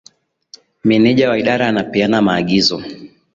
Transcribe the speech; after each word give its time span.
Meneja 0.83 1.29
wa 1.29 1.37
idara 1.39 1.67
anapeana 1.67 2.21
maagizo 2.21 2.83